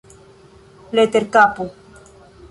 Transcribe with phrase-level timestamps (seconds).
[0.95, 1.63] Leterkapo.